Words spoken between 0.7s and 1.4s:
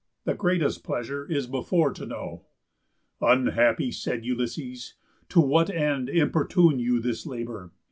pleasure